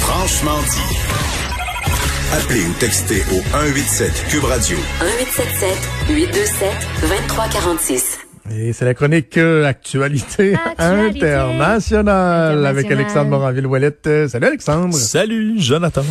[0.00, 0.96] Franchement dit.
[2.32, 4.76] Appelez ou textez au 187 Cube Radio.
[4.76, 6.68] 1877 827
[7.02, 8.18] 2346.
[8.50, 12.90] Et c'est la chronique euh, Actualité, Actualité internationale avec.
[12.90, 14.06] Alexandre Moranville-Ouellette.
[14.06, 14.94] Euh, salut Alexandre.
[14.94, 16.04] Salut, Jonathan.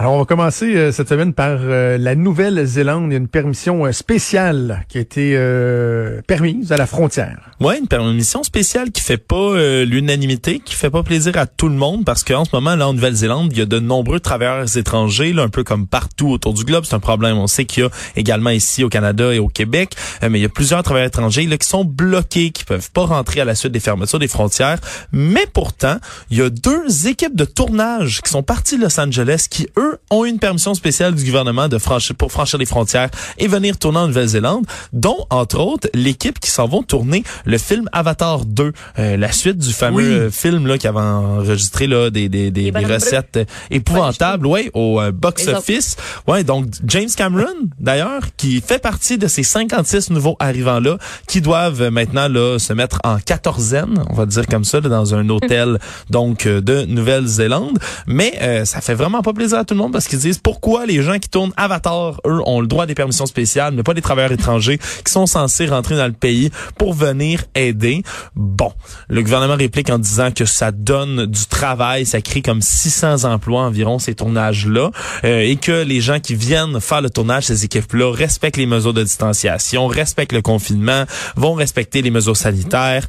[0.00, 3.08] Alors, on va commencer euh, cette semaine par euh, la Nouvelle-Zélande.
[3.08, 7.50] Il y a une permission euh, spéciale qui a été euh, permise à la frontière.
[7.60, 11.68] Ouais, une permission spéciale qui fait pas euh, l'unanimité, qui fait pas plaisir à tout
[11.68, 14.74] le monde parce qu'en ce moment là en Nouvelle-Zélande, il y a de nombreux travailleurs
[14.74, 16.84] étrangers, là, un peu comme partout autour du globe.
[16.86, 17.36] C'est un problème.
[17.36, 20.46] On sait qu'il y a également ici au Canada et au Québec, mais il y
[20.46, 23.72] a plusieurs travailleurs étrangers là, qui sont bloqués, qui peuvent pas rentrer à la suite
[23.72, 24.78] des fermetures des frontières.
[25.12, 25.98] Mais pourtant,
[26.30, 29.89] il y a deux équipes de tournage qui sont parties de Los Angeles qui eux
[30.10, 33.98] ont une permission spéciale du gouvernement de franchir pour franchir les frontières et venir tourner
[33.98, 39.16] en Nouvelle-Zélande, dont entre autres l'équipe qui s'en vont tourner le film Avatar 2, euh,
[39.16, 40.04] la suite du fameux Oui.
[40.04, 44.70] euh, film là qui avait enregistré là des des des, des recettes euh, épouvantables, ouais,
[44.74, 45.96] au euh, box Les office.
[46.26, 47.46] Ouais, donc James Cameron
[47.78, 52.72] d'ailleurs qui fait partie de ces 56 nouveaux arrivants là qui doivent maintenant là se
[52.72, 55.78] mettre en quatorzaine, on va dire comme ça là, dans un hôtel
[56.10, 59.79] donc euh, de Nouvelle-Zélande, mais euh, ça fait vraiment pas plaisir à tout le monde
[59.88, 62.94] parce qu'ils disent pourquoi les gens qui tournent Avatar eux ont le droit à des
[62.94, 66.92] permissions spéciales mais pas les travailleurs étrangers qui sont censés rentrer dans le pays pour
[66.92, 68.02] venir aider.
[68.34, 68.72] Bon,
[69.08, 73.62] le gouvernement réplique en disant que ça donne du travail, ça crée comme 600 emplois
[73.62, 74.90] environ ces tournages-là
[75.24, 78.94] euh, et que les gens qui viennent faire le tournage, ces équipes-là, respectent les mesures
[78.94, 81.04] de distanciation, respectent le confinement,
[81.36, 83.06] vont respecter les mesures sanitaires.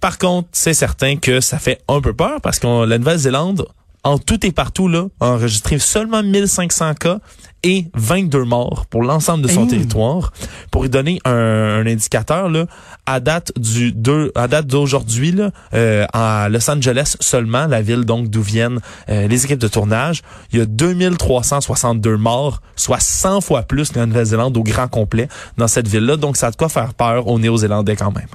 [0.00, 3.66] Par contre, c'est certain que ça fait un peu peur parce que la Nouvelle-Zélande,
[4.04, 7.18] en tout et partout, là, a enregistré seulement 1500 cas
[7.62, 10.32] et 22 morts pour l'ensemble de son territoire.
[10.70, 12.66] Pour y donner un, un indicateur, là,
[13.06, 18.04] à date du 2, à date d'aujourd'hui, là, euh, à Los Angeles seulement, la ville
[18.04, 20.20] donc d'où viennent euh, les équipes de tournage,
[20.52, 25.28] il y a 2362 morts, soit 100 fois plus que la Nouvelle-Zélande au grand complet
[25.56, 26.18] dans cette ville-là.
[26.18, 28.28] Donc ça a de quoi faire peur aux Néo-Zélandais quand même.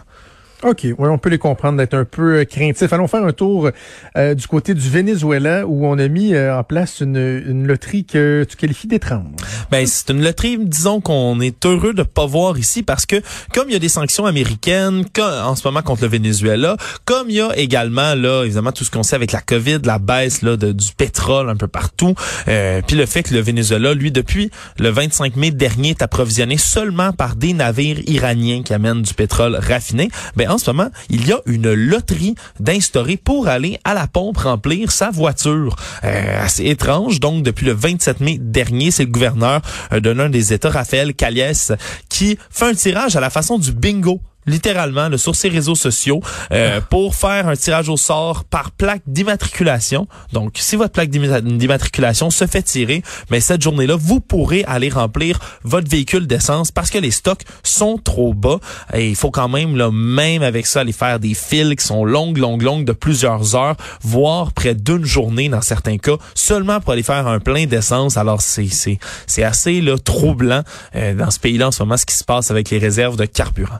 [0.62, 2.92] OK, oui, on peut les comprendre d'être un peu euh, craintifs.
[2.92, 3.70] Allons faire un tour
[4.18, 8.04] euh, du côté du Venezuela où on a mis euh, en place une, une loterie
[8.04, 9.24] que tu qualifies d'étrange.
[9.72, 13.22] Ben c'est une loterie, disons qu'on est heureux de pas voir ici parce que
[13.54, 17.38] comme il y a des sanctions américaines en ce moment contre le Venezuela, comme il
[17.38, 20.58] y a également là évidemment tout ce qu'on sait avec la Covid, la baisse là
[20.58, 22.16] de, du pétrole un peu partout,
[22.50, 26.58] euh, puis le fait que le Venezuela lui depuis le 25 mai dernier est approvisionné
[26.58, 31.28] seulement par des navires iraniens qui amènent du pétrole raffiné, ben en ce moment, il
[31.28, 35.76] y a une loterie d'instaurer pour aller à la pompe remplir sa voiture.
[36.04, 37.20] Euh, assez étrange.
[37.20, 39.62] Donc, depuis le 27 mai dernier, c'est le gouverneur
[39.94, 41.72] euh, d'un des États, Raphaël Caliès,
[42.10, 46.22] qui fait un tirage à la façon du bingo littéralement là, sur ses réseaux sociaux
[46.52, 50.08] euh, pour faire un tirage au sort par plaque d'immatriculation.
[50.34, 54.90] Donc, si votre plaque d'imma- d'immatriculation se fait tirer, mais cette journée-là, vous pourrez aller
[54.90, 58.60] remplir votre véhicule d'essence parce que les stocks sont trop bas.
[58.94, 62.06] Et il faut quand même, là, même avec ça, aller faire des files qui sont
[62.06, 66.94] longues, longues, longues de plusieurs heures, voire près d'une journée dans certains cas, seulement pour
[66.94, 68.18] aller faire un plein d'essence.
[68.18, 70.64] Alors, c'est c'est c'est assez là, troublant
[70.96, 73.26] euh, dans ce pays-là en ce moment ce qui se passe avec les réserves de
[73.26, 73.80] carburant.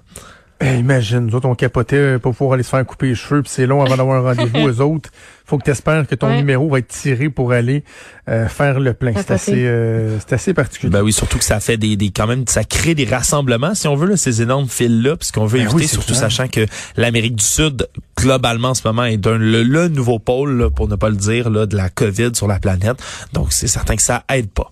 [0.62, 3.42] Eh, imagine, nous autres, on capotait euh, pour pouvoir aller se faire couper les cheveux,
[3.42, 4.68] puis c'est long avant d'avoir un rendez-vous.
[4.68, 5.10] Eux autres,
[5.46, 6.36] faut que tu espères que ton Ouais.
[6.36, 7.86] numéro va être tiré pour aller
[8.28, 9.14] euh, faire le plein.
[9.16, 10.92] C'est assez, euh, c'est assez particulier.
[10.92, 13.88] Ben oui, surtout que ça fait des, des quand même ça crée des rassemblements si
[13.88, 16.20] on veut là, ces énormes files là, puisqu'on veut Ben éviter oui, surtout clair.
[16.20, 16.66] sachant que
[16.98, 20.90] l'Amérique du Sud globalement en ce moment est d'un le, le nouveau pôle là, pour
[20.90, 22.98] ne pas le dire là de la Covid sur la planète.
[23.32, 24.70] Donc c'est certain que ça aide pas.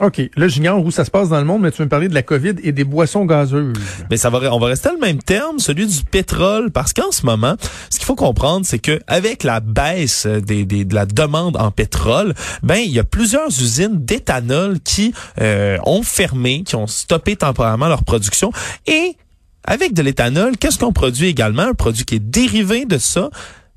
[0.00, 2.08] OK, là, j'ignore où ça se passe dans le monde, mais tu veux me parler
[2.08, 3.74] de la COVID et des boissons gazeuses.
[4.10, 7.12] Mais ça va, on va rester à le même terme, celui du pétrole, parce qu'en
[7.12, 7.54] ce moment,
[7.90, 11.70] ce qu'il faut comprendre, c'est que avec la baisse des, des- de la demande en
[11.70, 17.36] pétrole, ben il y a plusieurs usines d'éthanol qui euh, ont fermé, qui ont stoppé
[17.36, 18.50] temporairement leur production
[18.88, 19.16] et
[19.64, 21.62] avec de l'éthanol, qu'est-ce qu'on produit également?
[21.62, 23.30] Un produit qui est dérivé de ça,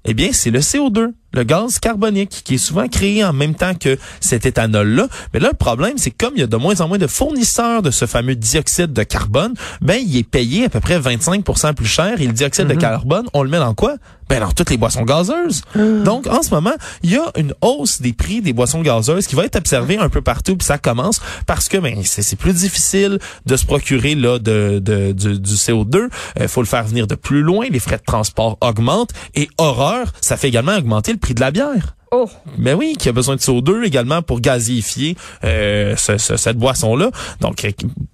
[0.03, 1.11] eh bien, c'est le CO2.
[1.37, 5.07] Le gaz carbonique, qui est souvent créé en même temps que cet éthanol-là.
[5.33, 7.81] Mais là, le problème, c'est comme il y a de moins en moins de fournisseurs
[7.81, 11.43] de ce fameux dioxyde de carbone, ben il est payé à peu près 25
[11.75, 12.19] plus cher.
[12.21, 12.79] Et le dioxyde de Mhm.
[12.79, 13.95] carbone, on le met dans quoi?
[14.29, 15.61] Ben dans toutes les boissons gazeuses.
[15.73, 15.79] Ah.
[16.03, 19.35] Donc, en ce moment, il y a une hausse des prix des boissons gazeuses qui
[19.35, 23.19] va être observée un peu partout, puis ça commence parce que ben c'est plus difficile
[23.45, 26.09] de se procurer là de, de du, du CO2.
[26.41, 27.67] Il faut le faire venir de plus loin.
[27.71, 31.51] Les frais de transport augmentent et horreur, ça fait également augmenter le prix de la
[31.51, 31.95] bière.
[32.11, 36.55] Oh, Mais oui, qui a besoin de CO2 également pour gazifier euh, ce- ce- cette
[36.57, 37.09] boisson-là.
[37.41, 37.71] Donc, euh,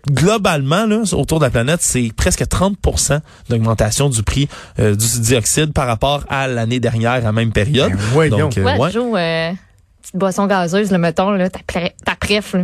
[0.10, 3.20] globalement, là, autour de la planète, c'est presque 30%
[3.50, 4.48] d'augmentation du prix
[4.80, 7.92] euh, du dioxyde par rapport à l'année dernière à la même période.
[7.92, 8.38] Ben, voyons.
[8.38, 8.92] Donc, euh, ouais, ouais.
[8.92, 9.52] Joe, euh,
[10.02, 11.60] petite boisson gazeuse, le mettons, là, ta,
[12.20, 12.64] préf, là.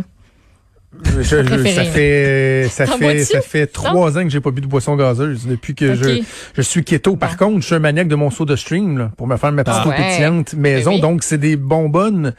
[1.04, 4.60] Je- je- préféré, ça fait ça fait ça fait trois ans que j'ai pas bu
[4.60, 6.20] de boisson gazeuse depuis que je
[6.56, 7.14] je suis keto.
[7.16, 9.62] Par contre, je suis un maniaque de mon soda stream là, pour me faire ma
[9.62, 9.86] petite Ah.
[9.86, 9.96] eau Ouais.
[9.96, 10.90] pétillante maison.
[10.90, 11.00] Ben oui.
[11.00, 12.34] Donc c'est des bonbonnes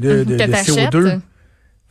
[0.00, 0.92] de, de, de t'achètes?
[0.92, 1.04] CO2.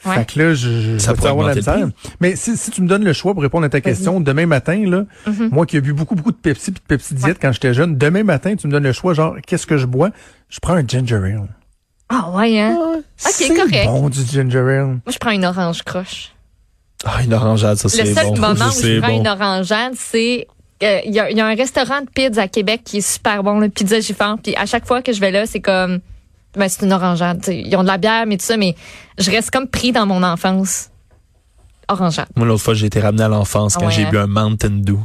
[0.03, 0.15] Ouais.
[0.15, 1.87] Fait que là, je, je Ça vais avoir la misère.
[2.19, 4.83] Mais si, si tu me donnes le choix pour répondre à ta question, demain matin,
[4.89, 5.49] là, Mhm.
[5.51, 7.97] moi qui ai bu beaucoup, beaucoup de Pepsi puis de Pepsi Diet quand j'étais jeune,
[7.97, 10.09] demain matin, tu me donnes le choix, genre, qu'est-ce que je bois?
[10.49, 11.47] Je prends un ginger ale.
[12.13, 13.01] Ah ouais, hein?
[13.15, 13.85] C'est correct.
[13.85, 14.85] bon du ginger ale.
[14.87, 16.31] Moi, je prends une orange croche.
[17.05, 18.21] Ah, une orangeade, ça c'est Le bon.
[18.21, 19.19] seul moment où je prends bon.
[19.21, 20.45] une orangeade, c'est
[20.83, 23.01] euh, il y, a, il y a un restaurant de pizza à Québec qui est
[23.01, 24.37] super bon, le Pizza Giffard.
[24.43, 25.99] Puis à chaque fois que je vais là, c'est comme
[26.55, 27.43] ben c'est une orangeade.
[27.47, 28.75] Ils ont de la bière, mais tout ça, mais
[29.17, 30.89] je reste comme pris dans mon enfance.
[31.87, 32.27] Orangeade.
[32.35, 34.09] Moi, l'autre fois, j'ai été ramené à l'enfance Ah quand ouais, j'ai hein?
[34.11, 34.97] bu un Mountain Dew.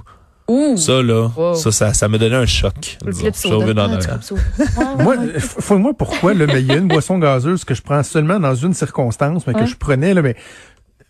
[0.48, 0.76] Ouh!
[0.76, 1.54] Ça, là, Wow.
[1.54, 2.98] ça, ça, ça me donnait un choc.
[3.04, 3.74] le soda.
[3.74, 3.98] dans
[4.78, 5.16] Ah, Moi,
[5.78, 8.54] moi pourquoi là, mais il y a une boisson gazeuse que je prends seulement dans
[8.54, 9.66] une circonstance, mais que Ouais.
[9.66, 10.36] je prenais là, mais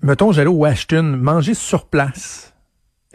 [0.03, 2.53] mettons j'allais au Ashton manger sur place.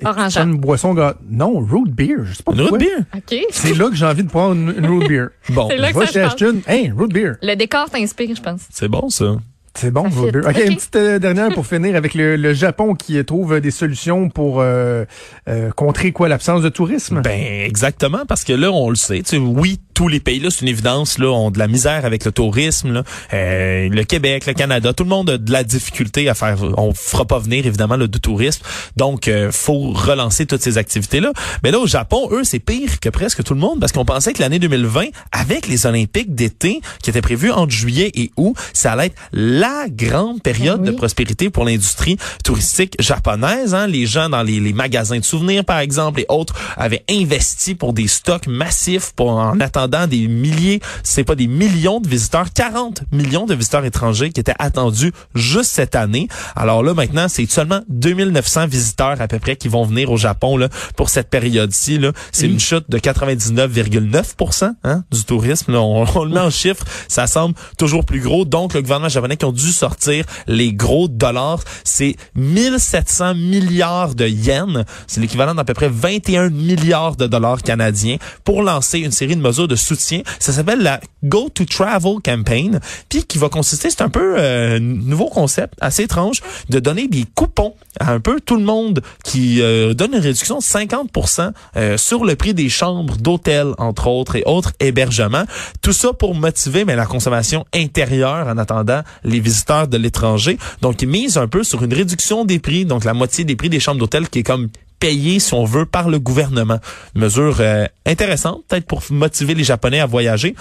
[0.01, 1.17] Prends une boisson gazeuse.
[1.29, 2.77] Non, root beer, je sais pas Une pourquoi.
[2.77, 3.05] route bière?
[3.15, 3.45] OK.
[3.51, 5.27] C'est là que j'ai envie de prendre une, root beer.
[5.49, 6.21] Bon, Je vais chez.
[6.21, 7.33] Ashton, hey, root beer.
[7.41, 8.61] Le décor t'inspire, je pense.
[8.71, 9.35] c'est bon, ça.
[9.73, 10.31] C'est bon, Ça root fit.
[10.33, 10.41] beer.
[10.45, 10.63] OK, Ok.
[10.67, 14.59] une petite euh, dernière pour finir avec le, le Japon qui trouve des solutions pour
[14.59, 15.05] euh,
[15.47, 17.21] euh, contrer quoi l'absence de tourisme?
[17.23, 20.49] Ben exactement parce que là on le sait, tu sais, oui tous les pays là
[20.49, 23.03] c'est une évidence là ont de la misère avec le tourisme là,
[23.33, 26.93] Euh, le Québec, le Canada, tout le monde a de la difficulté à faire, on
[26.93, 28.63] fera pas venir évidemment le de tourisme,
[28.97, 31.31] donc euh, faut relancer toutes ces activités là.
[31.63, 34.33] Mais là au Japon eux c'est pire que presque tout le monde parce qu'on pensait
[34.33, 38.91] que l'année 2020 avec les Olympiques d'été qui étaient prévus entre juillet et août, ça
[38.93, 39.15] allait être
[39.61, 40.87] la grande période oui.
[40.87, 43.75] de prospérité pour l'industrie touristique japonaise.
[43.75, 43.85] Hein.
[43.85, 47.93] Les gens dans les, les magasins de souvenirs, par exemple, et autres, avaient investi pour
[47.93, 53.03] des stocks massifs pour en attendant des milliers, c'est pas des millions de visiteurs, 40
[53.11, 56.27] millions de visiteurs étrangers qui étaient attendus juste cette année.
[56.55, 60.57] Alors là, maintenant, c'est seulement 2900 visiteurs à peu près qui vont venir au Japon
[60.57, 61.99] là, pour cette période-ci.
[61.99, 62.13] là.
[62.31, 65.73] C'est une chute de 99,9% hein, du tourisme.
[65.73, 65.81] là.
[65.81, 68.43] On, on le met en chiffres, ça semble toujours plus gros.
[68.43, 74.27] Donc, le gouvernement japonais qui ont dû sortir les gros dollars, c'est 1700 milliards de
[74.27, 74.83] yens.
[75.07, 79.41] C'est l'équivalent d'à peu près 21 milliards de dollars canadiens pour lancer une série de
[79.41, 80.21] mesures de soutien.
[80.39, 84.79] Ça s'appelle la Go to Travel Campaign, puis qui va consister, c'est un peu euh,
[84.79, 89.61] nouveau concept, assez étrange, de donner des coupons à un peu tout le monde qui
[89.61, 94.35] euh, donne une réduction de 50% euh, sur le prix des chambres d'hôtel, entre autres,
[94.35, 95.43] et autres hébergements.
[95.81, 100.57] Tout ça pour motiver mais la consommation intérieure en attendant les visiteurs de l'étranger.
[100.81, 103.69] Donc, ils misent un peu sur une réduction des prix, donc la moitié des prix
[103.69, 104.69] des chambres d'hôtel qui est comme
[105.01, 106.79] payé, si on veut, par le gouvernement.
[107.15, 110.55] Mesure euh, intéressante, peut-être pour motiver les Japonais à voyager.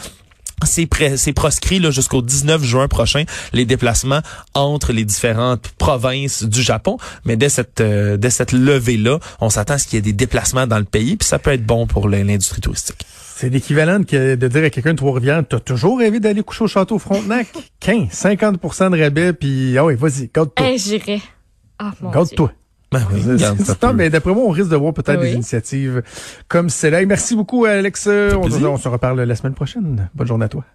[0.64, 4.20] C'est c'est proscrit jusqu'au 19 juin prochain les déplacements
[4.52, 6.98] entre les différentes provinces du Japon.
[7.24, 10.02] Mais dès cette euh, dès cette levée là, on s'attend à ce qu'il y ait
[10.02, 13.06] des déplacements dans le pays, puis ça peut être bon pour l'industrie touristique.
[13.40, 16.66] C'est l'équivalent de, de dire à quelqu'un de Trois-Rivières, t'as toujours rêvé d'aller coucher au
[16.66, 17.46] château Frontenac?
[17.80, 20.66] 15, 50% de rabais, puis ah oui, vas-y, garde-toi.
[20.68, 21.22] Eh, j'irais.
[21.78, 22.14] Ah, mon Dieu.
[22.18, 22.52] Garde-toi.
[22.92, 23.22] Ben oui,
[23.94, 25.28] mais d'après moi, on risque de voir peut-être Oui.
[25.28, 26.02] des initiatives
[26.48, 27.00] comme celle-là.
[27.00, 28.08] Et Merci beaucoup, Alex.
[28.08, 30.10] On se reparle la semaine prochaine.
[30.14, 30.66] Bonne journée à toi.